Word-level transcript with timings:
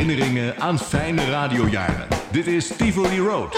Herinneringen 0.00 0.60
aan 0.60 0.78
fijne 0.78 1.30
radiojaren. 1.30 2.06
Dit 2.32 2.46
is 2.46 2.72
Tivoli 2.76 3.18
Road. 3.18 3.56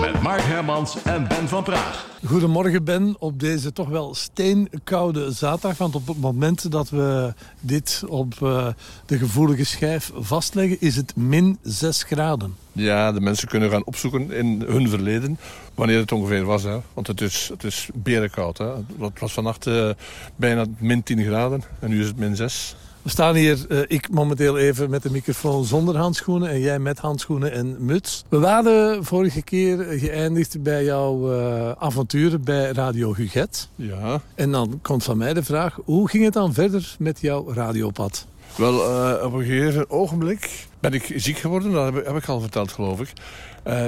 Met 0.00 0.22
Mark 0.22 0.40
Hermans 0.40 1.02
en 1.02 1.28
Ben 1.28 1.48
van 1.48 1.62
Praag. 1.62 2.06
Goedemorgen 2.26 2.84
Ben, 2.84 3.16
op 3.18 3.40
deze 3.40 3.72
toch 3.72 3.88
wel 3.88 4.14
steenkoude 4.14 5.32
zaterdag. 5.32 5.78
Want 5.78 5.94
op 5.94 6.06
het 6.06 6.20
moment 6.20 6.70
dat 6.70 6.90
we 6.90 7.34
dit 7.60 8.02
op 8.08 8.34
uh, 8.42 8.68
de 9.06 9.18
gevoelige 9.18 9.64
schijf 9.64 10.10
vastleggen... 10.14 10.80
is 10.80 10.96
het 10.96 11.16
min 11.16 11.58
6 11.62 12.02
graden. 12.02 12.56
Ja, 12.72 13.12
de 13.12 13.20
mensen 13.20 13.48
kunnen 13.48 13.70
gaan 13.70 13.84
opzoeken 13.84 14.32
in 14.32 14.62
hun 14.66 14.88
verleden... 14.88 15.38
wanneer 15.74 15.98
het 15.98 16.12
ongeveer 16.12 16.44
was. 16.44 16.62
Hè. 16.62 16.78
Want 16.92 17.06
het 17.06 17.20
is, 17.20 17.48
het 17.52 17.64
is 17.64 17.88
berenkoud. 17.94 18.58
Hè. 18.58 18.68
Het 18.98 19.20
was 19.20 19.32
vannacht 19.32 19.66
uh, 19.66 19.90
bijna 20.36 20.64
min 20.78 21.02
10 21.02 21.24
graden 21.24 21.62
en 21.80 21.88
nu 21.90 22.00
is 22.00 22.06
het 22.06 22.18
min 22.18 22.36
6. 22.36 22.76
We 23.04 23.10
staan 23.10 23.34
hier, 23.34 23.58
uh, 23.68 23.78
ik 23.86 24.10
momenteel 24.10 24.58
even 24.58 24.90
met 24.90 25.02
de 25.02 25.10
microfoon 25.10 25.64
zonder 25.64 25.96
handschoenen... 25.96 26.48
en 26.48 26.60
jij 26.60 26.78
met 26.78 26.98
handschoenen 26.98 27.52
en 27.52 27.76
muts. 27.78 28.24
We 28.28 28.38
waren 28.38 29.04
vorige 29.04 29.42
keer 29.42 29.78
geëindigd 29.78 30.62
bij 30.62 30.84
jouw 30.84 31.32
uh, 31.32 31.70
avonturen 31.70 32.44
bij 32.44 32.70
Radio 32.70 33.14
Huget. 33.14 33.68
Ja. 33.74 34.20
En 34.34 34.50
dan 34.50 34.78
komt 34.82 35.04
van 35.04 35.18
mij 35.18 35.34
de 35.34 35.42
vraag, 35.42 35.78
hoe 35.84 36.08
ging 36.08 36.24
het 36.24 36.32
dan 36.32 36.54
verder 36.54 36.96
met 36.98 37.20
jouw 37.20 37.52
radiopad? 37.52 38.26
Wel, 38.56 38.74
uh, 38.74 39.24
op 39.24 39.32
een 39.32 39.44
gegeven 39.44 39.90
ogenblik 39.90 40.66
ben 40.80 40.92
ik 40.92 41.12
ziek 41.16 41.38
geworden. 41.38 41.72
Dat 41.72 41.94
heb, 41.94 42.06
heb 42.06 42.16
ik 42.16 42.28
al 42.28 42.40
verteld, 42.40 42.72
geloof 42.72 43.00
ik. 43.00 43.12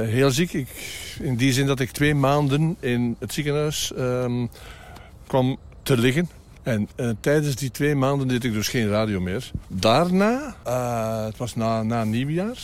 heel 0.07 0.31
ziek. 0.31 0.53
Ik, 0.53 0.69
in 1.21 1.37
die 1.37 1.53
zin 1.53 1.67
dat 1.67 1.81
ik 1.81 1.91
twee 1.91 2.15
maanden 2.15 2.77
in 2.81 3.17
het 3.19 3.33
ziekenhuis 3.33 3.93
um, 3.99 4.49
kwam 5.27 5.57
te 5.83 5.99
liggen. 5.99 6.29
En 6.67 6.89
uh, 6.97 7.11
tijdens 7.21 7.55
die 7.55 7.71
twee 7.71 7.95
maanden 7.95 8.29
deed 8.29 8.45
ik 8.45 8.53
dus 8.53 8.69
geen 8.69 8.89
radio 8.89 9.21
meer. 9.21 9.51
Daarna, 9.69 10.57
uh, 10.67 11.25
het 11.25 11.37
was 11.37 11.55
na, 11.55 11.83
na 11.83 12.05
nieuwjaar, 12.05 12.59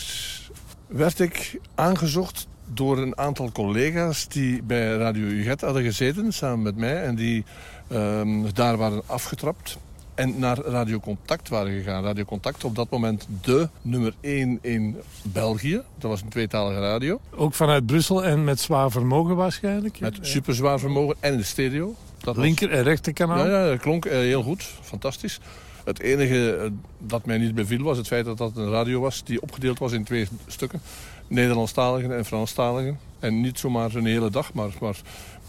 werd 0.86 1.20
ik 1.20 1.58
aangezocht 1.74 2.46
door 2.66 2.98
een 2.98 3.18
aantal 3.18 3.52
collega's 3.52 4.28
die 4.28 4.62
bij 4.62 4.96
Radio 4.96 5.26
UGET 5.26 5.60
hadden 5.60 5.82
gezeten, 5.82 6.32
samen 6.32 6.62
met 6.62 6.76
mij. 6.76 7.02
En 7.02 7.14
die 7.14 7.44
um, 7.92 8.52
daar 8.52 8.76
waren 8.76 9.02
afgetrapt 9.06 9.78
en 10.14 10.38
naar 10.38 10.58
Radio 10.58 11.00
Contact 11.00 11.48
waren 11.48 11.72
gegaan. 11.72 12.04
Radio 12.04 12.24
Contact 12.24 12.64
op 12.64 12.74
dat 12.74 12.90
moment 12.90 13.26
de 13.42 13.68
nummer 13.82 14.14
1 14.20 14.58
in 14.62 14.96
België. 15.22 15.82
Dat 15.98 16.10
was 16.10 16.22
een 16.22 16.28
tweetalige 16.28 16.80
radio. 16.80 17.20
Ook 17.36 17.54
vanuit 17.54 17.86
Brussel 17.86 18.24
en 18.24 18.44
met 18.44 18.60
zwaar 18.60 18.90
vermogen 18.90 19.36
waarschijnlijk? 19.36 20.00
Met 20.00 20.18
super 20.20 20.54
zwaar 20.54 20.78
vermogen 20.78 21.16
en 21.20 21.36
de 21.36 21.42
stereo. 21.42 21.94
Dat 22.22 22.36
Linker 22.36 22.70
en 22.70 22.82
rechterkanaal? 22.82 23.46
Ja, 23.46 23.62
ja, 23.62 23.68
dat 23.68 23.80
klonk 23.80 24.04
heel 24.04 24.42
goed. 24.42 24.70
Fantastisch. 24.80 25.40
Het 25.84 26.00
enige 26.00 26.72
dat 26.98 27.26
mij 27.26 27.38
niet 27.38 27.54
beviel 27.54 27.82
was 27.82 27.96
het 27.96 28.06
feit 28.06 28.24
dat 28.24 28.38
dat 28.38 28.56
een 28.56 28.70
radio 28.70 29.00
was 29.00 29.24
die 29.24 29.42
opgedeeld 29.42 29.78
was 29.78 29.92
in 29.92 30.04
twee 30.04 30.28
stukken. 30.46 30.80
Nederlandstaligen 31.28 32.16
en 32.16 32.24
Franstaligen. 32.24 32.98
En 33.18 33.40
niet 33.40 33.58
zomaar 33.58 33.94
een 33.94 34.06
hele 34.06 34.30
dag, 34.30 34.52
maar, 34.52 34.70
maar 34.80 34.96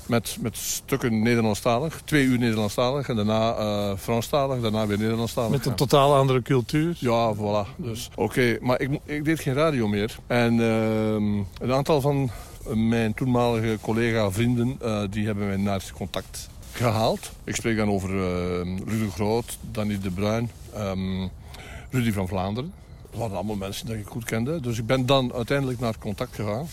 met, 0.08 0.38
met 0.42 0.58
stukken 0.58 1.22
Nederlandstalig. 1.22 2.02
Twee 2.06 2.26
uur 2.26 2.38
Nederlandstalig 2.38 3.10
en 3.10 3.16
daarna 3.16 3.60
uh, 3.60 3.98
Franstalig, 3.98 4.62
daarna 4.62 4.88
weer 4.88 4.98
Nederlandstalig. 4.98 5.52
Met 5.52 5.66
een 5.66 5.76
totaal 5.76 6.16
andere 6.16 6.42
cultuur? 6.42 6.96
Ja, 7.00 7.34
voilà. 7.36 7.76
Dus, 7.76 8.10
Oké, 8.16 8.22
okay. 8.22 8.58
maar 8.62 8.82
ik, 8.82 9.00
ik 9.06 9.26
deed 9.26 9.40
geen 9.40 9.54
radio 9.54 9.88
meer. 9.88 10.16
En 10.28 10.54
uh, 10.54 11.14
een 11.60 11.74
aantal 11.74 12.02
van 12.02 12.32
mijn 12.76 13.14
toenmalige 13.14 13.78
collega-vrienden... 13.82 14.80
Uh, 14.84 15.02
die 15.10 15.26
hebben 15.26 15.48
mij 15.48 15.58
naar 15.58 15.84
contact 15.94 16.50
gehaald. 16.74 17.32
Ik 17.44 17.56
spreek 17.56 17.78
dan 17.78 17.90
over 17.90 18.10
uh, 18.10 18.78
Rudy 18.86 19.10
Groot, 19.10 19.58
Danny 19.72 20.00
de 20.00 20.12
Bruin, 20.12 20.50
um, 20.78 21.30
Rudy 21.90 22.12
van 22.12 22.28
Vlaanderen. 22.28 22.74
Dat 23.10 23.20
waren 23.20 23.36
allemaal 23.36 23.56
mensen 23.56 23.86
die 23.86 23.96
ik 23.96 24.08
goed 24.08 24.24
kende. 24.24 24.60
Dus 24.60 24.78
ik 24.78 24.86
ben 24.86 25.06
dan 25.06 25.34
uiteindelijk 25.34 25.80
naar 25.80 25.98
contact 25.98 26.36
gegaan. 26.36 26.68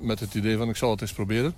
Met 0.00 0.20
het 0.20 0.34
idee 0.34 0.56
van 0.56 0.68
ik 0.68 0.76
zal 0.76 0.90
het 0.90 1.00
eens 1.00 1.12
proberen. 1.12 1.54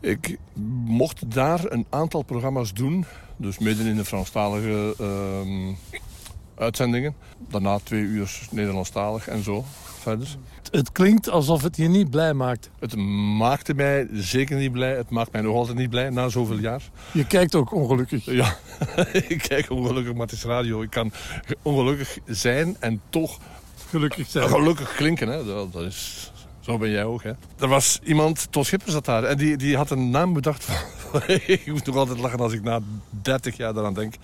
Ik 0.00 0.38
mocht 0.84 1.32
daar 1.32 1.72
een 1.72 1.86
aantal 1.88 2.22
programma's 2.22 2.72
doen. 2.72 3.04
Dus 3.36 3.58
midden 3.58 3.86
in 3.86 3.96
de 3.96 4.04
Franstalige 4.04 4.94
uh, 5.00 5.74
uitzendingen. 6.60 7.14
Daarna 7.48 7.78
twee 7.78 8.02
uur 8.02 8.40
Nederlandstalig 8.50 9.28
en 9.28 9.42
zo 9.42 9.64
verder. 10.00 10.28
Het 10.70 10.92
klinkt 10.92 11.28
alsof 11.28 11.62
het 11.62 11.76
je 11.76 11.88
niet 11.88 12.10
blij 12.10 12.34
maakt. 12.34 12.70
Het 12.78 12.96
maakte 13.38 13.74
mij 13.74 14.08
zeker 14.12 14.56
niet 14.56 14.72
blij. 14.72 14.96
Het 14.96 15.10
maakt 15.10 15.32
mij 15.32 15.40
nog 15.40 15.54
altijd 15.54 15.76
niet 15.76 15.90
blij 15.90 16.10
na 16.10 16.28
zoveel 16.28 16.58
jaar. 16.58 16.82
Je 17.12 17.26
kijkt 17.26 17.54
ook 17.54 17.72
ongelukkig. 17.74 18.24
Ja, 18.24 18.56
ik 19.28 19.44
kijk 19.48 19.70
ongelukkig, 19.70 20.12
maar 20.12 20.22
het 20.22 20.32
is 20.32 20.44
radio. 20.44 20.82
Ik 20.82 20.90
kan 20.90 21.12
ongelukkig 21.62 22.18
zijn 22.26 22.76
en 22.80 23.00
toch 23.10 23.38
gelukkig 23.88 24.28
zijn. 24.28 24.48
Gelukkig 24.48 24.94
klinken, 24.94 25.28
hè. 25.28 25.44
Dat, 25.44 25.72
dat 25.72 25.82
is... 25.82 26.32
Zo 26.60 26.78
ben 26.78 26.90
jij 26.90 27.04
ook, 27.04 27.22
hè. 27.22 27.32
Er 27.58 27.68
was 27.68 28.00
iemand, 28.04 28.52
Tos 28.52 28.66
Schipper 28.66 28.90
zat 28.90 29.04
daar, 29.04 29.24
en 29.24 29.36
die, 29.36 29.56
die 29.56 29.76
had 29.76 29.90
een 29.90 30.10
naam 30.10 30.32
bedacht. 30.32 30.64
Van, 30.64 30.74
ik 31.46 31.66
moet 31.66 31.86
nog 31.86 31.96
altijd 31.96 32.18
lachen 32.18 32.38
als 32.38 32.52
ik 32.52 32.62
na 32.62 32.80
30 33.10 33.56
jaar 33.56 33.74
daaraan 33.74 33.94
denk. 33.94 34.14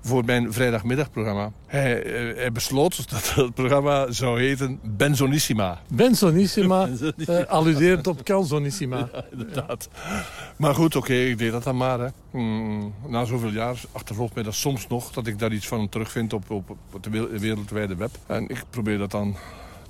Voor 0.00 0.24
mijn 0.24 0.52
vrijdagmiddagprogramma. 0.52 1.52
Hij, 1.66 2.02
hij 2.36 2.52
besloot 2.52 3.10
dat 3.10 3.34
het 3.34 3.54
programma 3.54 4.12
zou 4.12 4.40
heten 4.40 4.80
Benzonissima. 4.82 5.80
Benzonissima, 5.88 6.84
Benzonissima. 6.86 7.40
Uh, 7.40 7.46
alluderend 7.46 8.06
op 8.06 8.22
Calzonissima. 8.22 9.08
Ja, 9.12 9.24
inderdaad. 9.30 9.88
Maar 10.56 10.74
goed, 10.74 10.96
oké, 10.96 11.06
okay, 11.06 11.28
ik 11.28 11.38
deed 11.38 11.52
dat 11.52 11.62
dan 11.62 11.76
maar. 11.76 12.00
Hè. 12.00 12.08
Hmm, 12.30 12.94
na 13.06 13.24
zoveel 13.24 13.50
jaar 13.50 13.80
achtervolgt 13.92 14.34
mij 14.34 14.44
dat 14.44 14.54
soms 14.54 14.86
nog... 14.86 15.10
dat 15.12 15.26
ik 15.26 15.38
daar 15.38 15.52
iets 15.52 15.66
van 15.68 15.88
terugvind 15.88 16.32
op, 16.32 16.50
op, 16.50 16.70
op 16.70 16.76
het 16.92 17.40
wereldwijde 17.40 17.96
web. 17.96 18.10
En 18.26 18.48
ik 18.48 18.64
probeer 18.70 18.98
dat 18.98 19.10
dan 19.10 19.36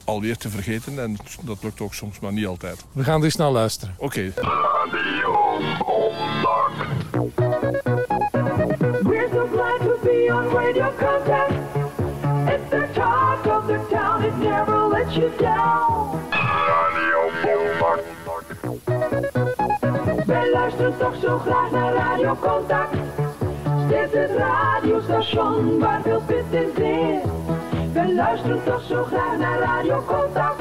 alweer 0.04 0.36
te 0.36 0.48
vergeten. 0.48 0.98
En 0.98 1.16
dat 1.40 1.62
lukt 1.62 1.80
ook 1.80 1.94
soms, 1.94 2.20
maar 2.20 2.32
niet 2.32 2.46
altijd. 2.46 2.84
We 2.92 3.04
gaan 3.04 3.20
dus 3.20 3.36
naar 3.36 3.50
luisteren. 3.50 3.94
Oké. 3.98 4.04
Okay. 4.04 4.32
We're 9.02 9.28
so 9.32 9.46
glad 9.46 9.80
to 9.80 9.98
be 10.02 10.28
on 10.32 10.48
Radio 10.54 10.92
Contact. 10.98 11.52
It's 12.48 12.70
the 12.70 12.88
talk 12.94 13.46
of 13.46 13.66
the 13.66 13.86
town, 13.90 14.24
it 14.24 14.36
never 14.38 14.88
lets 14.88 15.14
you 15.16 15.30
down. 15.38 16.18
Radio. 16.30 17.30
Wij 20.26 20.50
luisteren 20.52 20.98
toch 20.98 21.14
zo 21.22 21.38
graag 21.38 21.70
naar 21.70 21.92
Radio 21.92 22.36
Contact. 22.40 22.92
Dit 23.88 24.12
is 24.12 24.12
het 24.12 24.30
radiostation 24.36 25.78
waar 25.78 26.02
veel 26.02 26.22
pit 26.26 26.44
in 26.50 26.70
zit. 26.76 27.39
We 27.92 28.14
luisteren 28.14 28.64
toch 28.64 28.82
zo 28.88 29.04
graag 29.04 29.38
naar 29.38 29.58
Radio 29.58 30.02
Contact. 30.06 30.60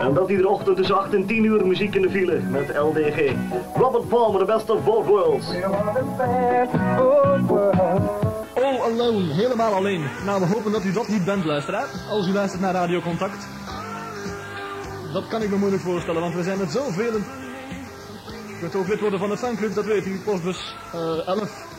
En 0.00 0.14
dat 0.14 0.28
iedere 0.28 0.48
ochtend 0.48 0.76
tussen 0.76 0.98
8 0.98 1.14
en 1.14 1.26
10 1.26 1.44
uur 1.44 1.66
muziek 1.66 1.94
in 1.94 2.02
de 2.02 2.10
file 2.10 2.40
met 2.40 2.76
LDG. 2.76 3.32
Robert 3.74 4.08
Palmer, 4.08 4.40
the 4.40 4.52
best 4.52 4.70
of 4.70 4.84
both 4.84 5.06
worlds. 5.06 5.46
All 8.54 8.80
alone, 8.82 9.32
helemaal 9.32 9.74
alleen. 9.74 10.04
Nou, 10.24 10.40
we 10.40 10.46
hopen 10.46 10.72
dat 10.72 10.84
u 10.84 10.92
dat 10.92 11.08
niet 11.08 11.24
bent, 11.24 11.44
luisteraar. 11.44 11.86
Als 12.10 12.26
u 12.26 12.32
luistert 12.32 12.60
naar 12.60 12.72
Radio 12.72 13.00
Contact. 13.00 13.46
Dat 15.12 15.28
kan 15.28 15.42
ik 15.42 15.50
me 15.50 15.56
moeilijk 15.56 15.82
voorstellen, 15.82 16.20
want 16.20 16.34
we 16.34 16.42
zijn 16.42 16.58
met 16.58 16.70
zoveel. 16.70 17.12
Je 17.12 18.56
kunt 18.60 18.74
ook 18.76 18.88
lid 18.88 19.00
worden 19.00 19.18
van 19.18 19.28
de 19.28 19.36
fanclub, 19.36 19.74
dat 19.74 19.84
weet 19.84 20.06
u. 20.06 20.20
Postbus 20.24 20.76
uh, 20.94 21.28
11. 21.28 21.71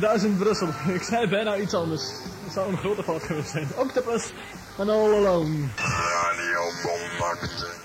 Duizend 0.00 0.38
Brussel. 0.38 0.68
Ik 0.94 1.02
zei 1.02 1.26
bijna 1.26 1.56
iets 1.56 1.74
anders. 1.74 2.02
Het 2.44 2.52
zou 2.52 2.70
een 2.72 2.78
grote 2.78 3.02
fout 3.02 3.22
geweest 3.22 3.50
zijn. 3.50 3.68
Octopus 3.76 4.32
en 4.78 4.88
All 4.88 5.14
Alone. 5.14 5.66
Radio. 5.76 6.56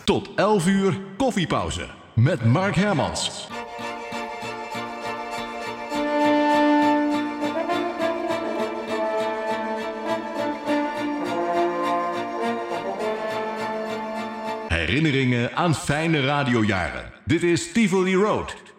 Tot 0.03 0.29
11 0.35 0.67
uur 0.67 0.99
koffiepauze 1.17 1.87
met 2.13 2.45
Mark 2.45 2.75
Hermans. 2.75 3.47
Herinneringen 14.67 15.55
aan 15.55 15.75
fijne 15.75 16.21
radiojaren. 16.21 17.11
Dit 17.25 17.43
is 17.43 17.71
Tivoli 17.71 18.15
Road. 18.15 18.70